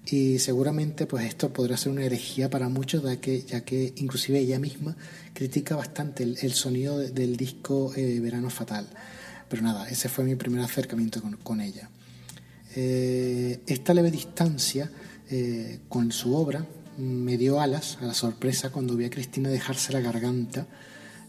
y 0.04 0.38
seguramente 0.40 1.06
pues 1.06 1.24
esto 1.24 1.54
podrá 1.54 1.78
ser 1.78 1.90
una 1.90 2.04
herejía 2.04 2.50
para 2.50 2.68
muchos 2.68 3.02
ya 3.02 3.16
que, 3.16 3.40
ya 3.40 3.62
que 3.62 3.94
inclusive 3.96 4.40
ella 4.40 4.58
misma 4.58 4.94
critica 5.32 5.74
bastante 5.74 6.22
el, 6.24 6.52
sonido 6.52 6.98
del 6.98 7.38
disco 7.38 7.94
eh, 7.96 8.20
Verano 8.20 8.50
Fatal. 8.50 8.86
Pero 9.48 9.62
nada, 9.62 9.88
ese 9.88 10.08
fue 10.08 10.24
mi 10.24 10.34
primer 10.34 10.60
acercamiento 10.60 11.22
con, 11.42 11.60
ella. 11.60 11.90
Eh, 12.74 13.60
esta 13.66 13.94
leve 13.94 14.10
distancia 14.10 14.90
eh, 15.30 15.80
con 15.88 16.10
su 16.12 16.34
obra 16.34 16.66
me 16.98 17.36
dio 17.36 17.60
alas 17.60 17.98
a 18.00 18.06
la 18.06 18.14
sorpresa 18.14 18.70
cuando 18.70 18.96
vi 18.96 19.04
a 19.04 19.10
Cristina 19.10 19.48
dejarse 19.48 19.92
la 19.92 20.00
garganta 20.00 20.66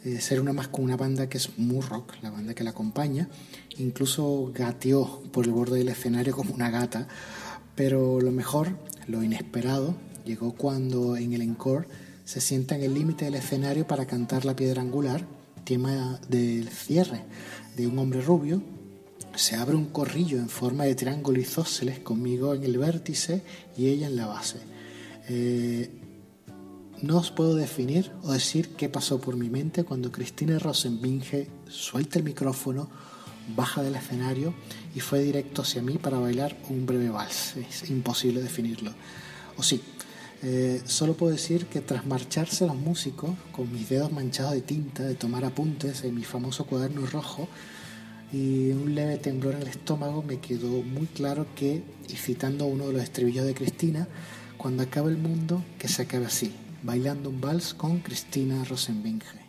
de 0.03 0.21
ser 0.21 0.39
una 0.39 0.53
más 0.53 0.67
con 0.67 0.83
una 0.83 0.97
banda 0.97 1.27
que 1.27 1.37
es 1.37 1.57
muy 1.57 1.81
rock, 1.81 2.13
la 2.21 2.29
banda 2.29 2.53
que 2.53 2.63
la 2.63 2.69
acompaña. 2.69 3.27
Incluso 3.77 4.51
gateó 4.53 5.23
por 5.31 5.45
el 5.45 5.51
borde 5.51 5.79
del 5.79 5.89
escenario 5.89 6.35
como 6.35 6.53
una 6.53 6.69
gata. 6.69 7.07
Pero 7.75 8.21
lo 8.21 8.31
mejor, 8.31 8.77
lo 9.07 9.23
inesperado, 9.23 9.95
llegó 10.23 10.53
cuando 10.53 11.17
en 11.17 11.33
el 11.33 11.41
encore 11.41 11.87
se 12.23 12.39
sienta 12.39 12.75
en 12.75 12.83
el 12.83 12.93
límite 12.93 13.25
del 13.25 13.35
escenario 13.35 13.87
para 13.87 14.05
cantar 14.05 14.45
La 14.45 14.55
Piedra 14.55 14.81
Angular, 14.81 15.25
tema 15.65 16.19
del 16.29 16.69
cierre 16.69 17.23
de 17.75 17.87
un 17.87 17.99
hombre 17.99 18.21
rubio. 18.21 18.61
Se 19.35 19.57
abre 19.57 19.75
un 19.75 19.87
corrillo 19.87 20.37
en 20.37 20.47
forma 20.47 20.85
de 20.85 20.95
triángulo 20.95 21.41
isósceles 21.41 21.99
conmigo 21.99 22.53
en 22.53 22.63
el 22.63 22.77
vértice 22.77 23.41
y 23.75 23.87
ella 23.87 24.07
en 24.07 24.15
la 24.15 24.27
base. 24.27 24.59
Eh, 25.27 25.89
no 27.01 27.17
os 27.17 27.31
puedo 27.31 27.55
definir 27.55 28.11
o 28.23 28.31
decir 28.31 28.69
qué 28.69 28.87
pasó 28.87 29.19
por 29.19 29.35
mi 29.35 29.49
mente 29.49 29.83
cuando 29.83 30.11
Cristina 30.11 30.57
Rosenbinge 30.59 31.49
suelta 31.67 32.19
el 32.19 32.23
micrófono, 32.23 32.89
baja 33.55 33.83
del 33.83 33.95
escenario 33.95 34.53
y 34.95 35.01
fue 35.01 35.19
directo 35.19 35.63
hacia 35.63 35.81
mí 35.81 35.97
para 35.97 36.19
bailar 36.19 36.57
un 36.69 36.85
breve 36.85 37.09
vals. 37.09 37.57
Es 37.57 37.89
imposible 37.89 38.41
definirlo. 38.41 38.93
O 39.57 39.63
sí, 39.63 39.81
eh, 40.43 40.81
solo 40.85 41.13
puedo 41.13 41.31
decir 41.31 41.65
que 41.67 41.81
tras 41.81 42.05
marcharse 42.05 42.67
los 42.67 42.75
músicos, 42.75 43.31
con 43.51 43.71
mis 43.71 43.89
dedos 43.89 44.11
manchados 44.11 44.53
de 44.53 44.61
tinta, 44.61 45.03
de 45.03 45.15
tomar 45.15 45.45
apuntes 45.45 46.03
en 46.03 46.15
mi 46.15 46.23
famoso 46.23 46.65
cuaderno 46.65 47.05
rojo 47.05 47.47
y 48.31 48.71
un 48.71 48.95
leve 48.95 49.17
temblor 49.17 49.55
en 49.55 49.61
el 49.61 49.67
estómago, 49.67 50.23
me 50.23 50.39
quedó 50.39 50.81
muy 50.83 51.07
claro 51.07 51.45
que, 51.55 51.83
y 52.09 52.15
citando 52.15 52.65
uno 52.65 52.87
de 52.87 52.93
los 52.93 53.03
estribillos 53.03 53.45
de 53.45 53.53
Cristina, 53.53 54.07
cuando 54.57 54.83
acabe 54.83 55.11
el 55.11 55.17
mundo, 55.17 55.63
que 55.79 55.87
se 55.87 56.01
acabe 56.03 56.25
así, 56.25 56.53
bailando 56.83 57.29
un 57.29 57.39
vals 57.39 57.73
con 57.73 57.99
Cristina 57.99 58.63
Rosenbinge. 58.65 59.45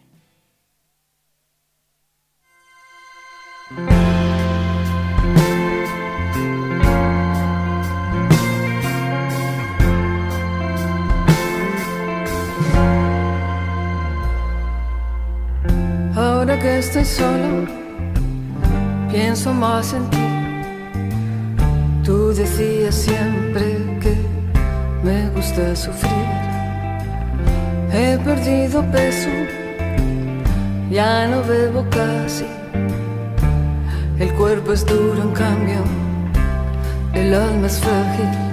Estoy 16.99 17.27
solo, 17.27 17.67
pienso 19.11 19.53
más 19.53 19.93
en 19.93 20.09
ti. 20.09 20.17
Tú 22.03 22.33
decías 22.33 22.95
siempre 22.95 23.99
que 24.01 24.17
me 25.03 25.29
gusta 25.31 25.77
sufrir. 25.77 26.13
He 27.93 28.19
perdido 28.25 28.83
peso, 28.91 29.29
ya 30.91 31.27
no 31.27 31.43
bebo 31.43 31.85
casi. 31.91 32.47
El 34.19 34.33
cuerpo 34.33 34.73
es 34.73 34.87
duro, 34.87 35.23
en 35.23 35.33
cambio, 35.33 35.81
el 37.13 37.35
alma 37.35 37.67
es 37.67 37.79
frágil. 37.79 38.46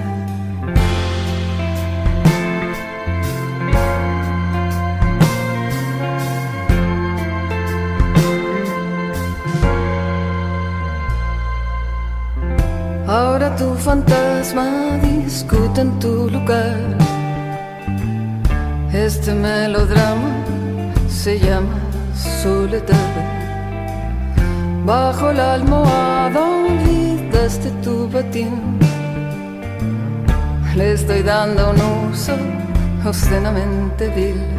Tu 13.57 13.75
fantasma 13.75 14.65
discute 15.01 15.81
en 15.81 15.99
tu 15.99 16.29
lugar. 16.29 16.77
Este 18.91 19.33
melodrama 19.33 20.31
se 21.07 21.39
llama 21.39 21.79
soledad. 22.41 23.13
Bajo 24.85 25.31
la 25.31 25.53
almohada 25.53 26.39
olvidaste 26.41 27.69
tu 27.83 28.09
batín. 28.09 28.79
Le 30.75 30.93
estoy 30.93 31.21
dando 31.21 31.71
un 31.71 32.09
uso 32.11 32.33
obscenamente 33.05 34.09
vil. 34.09 34.52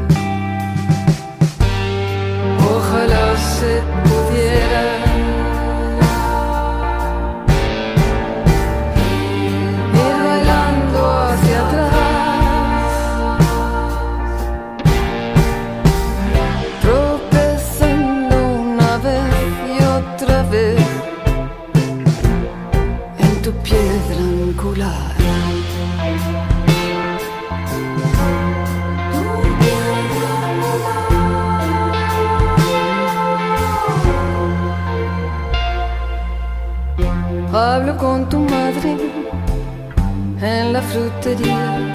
Frutería. 40.92 41.94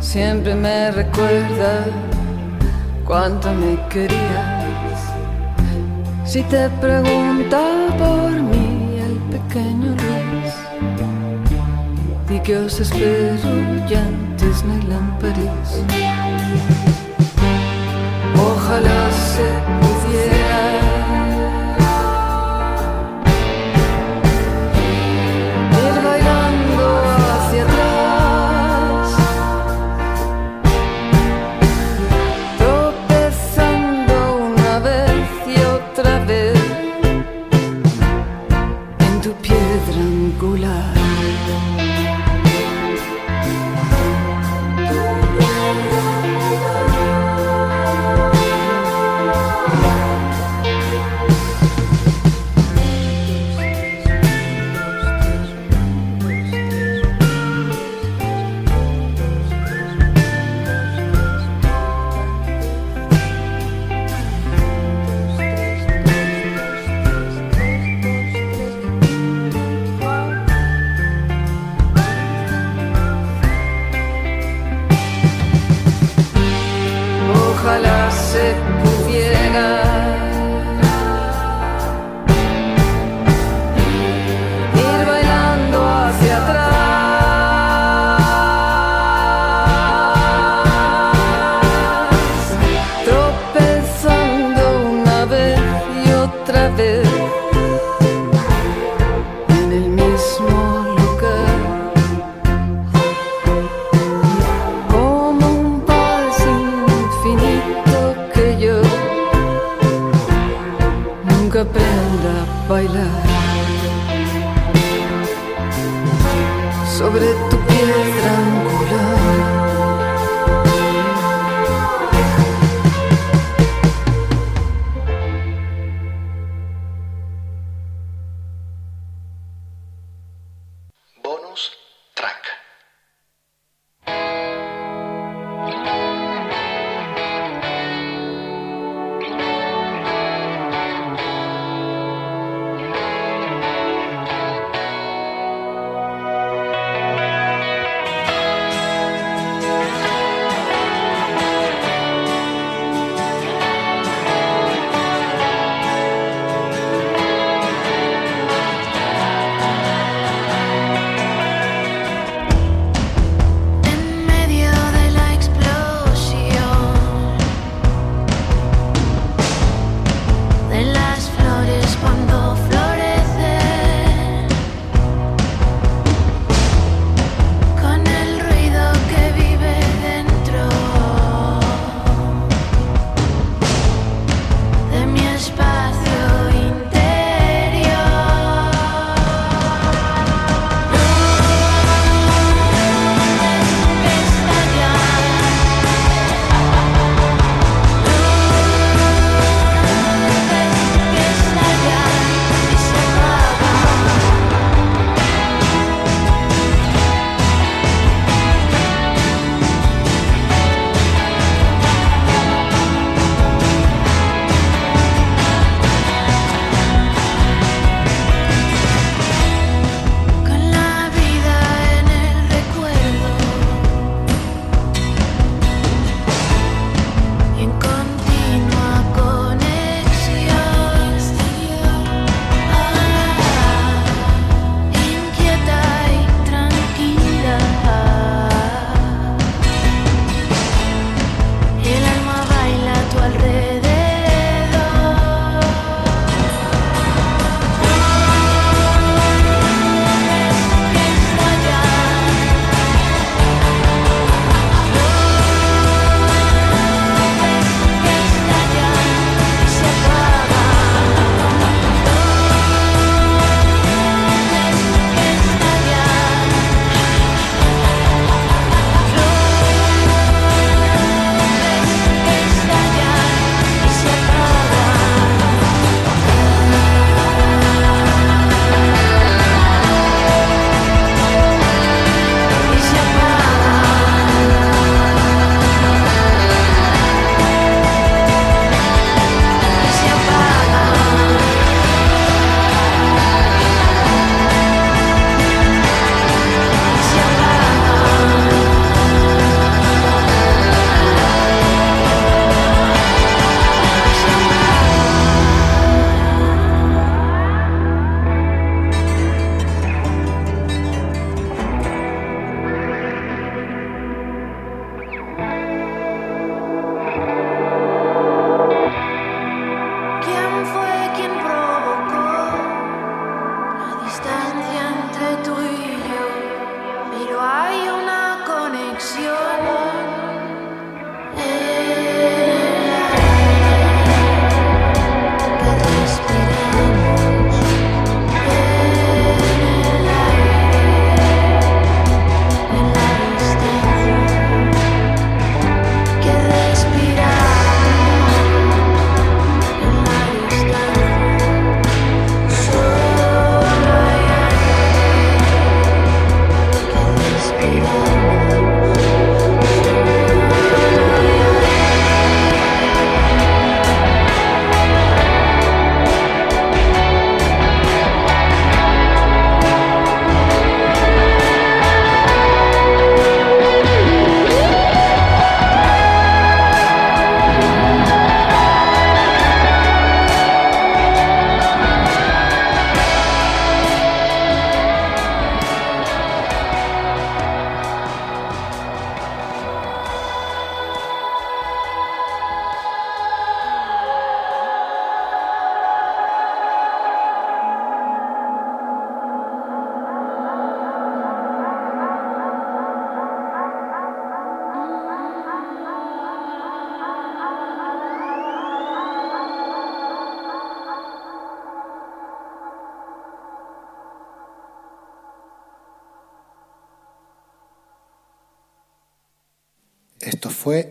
Siempre 0.00 0.54
me 0.54 0.90
recuerda 0.90 1.84
cuánto 3.04 3.52
me 3.52 3.76
querías. 3.88 5.00
Si 6.24 6.42
te 6.44 6.68
pregunta 6.80 7.60
por 7.98 8.30
mí 8.30 8.98
el 9.06 9.16
pequeño 9.34 9.96
Luis, 10.02 10.54
di 12.28 12.38
que 12.40 12.56
os 12.56 12.80
espero 12.80 13.50
ya 13.88 14.00
en 14.00 14.36
Disneyland 14.36 15.18
París. 15.20 16.69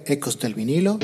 Ecos 0.10 0.40
del 0.40 0.56
vinilo. 0.56 0.98